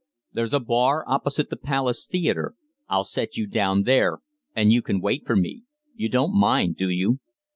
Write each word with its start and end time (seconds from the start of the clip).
There's 0.33 0.55
a 0.55 0.59
bar 0.59 1.03
opposite 1.07 1.51
the 1.51 1.55
Palace 1.55 2.07
Theatre. 2.07 2.55
I'll 2.89 3.03
set 3.03 3.37
you 3.37 3.45
down 3.45 3.83
there, 3.83 4.17
and 4.55 4.73
you 4.73 4.81
can 4.81 4.99
wait 4.99 5.27
for 5.27 5.35
me. 5.35 5.61
You 5.93 6.09
don't 6.09 6.33
mind, 6.33 6.75
do 6.75 6.89
you?" 6.89 7.19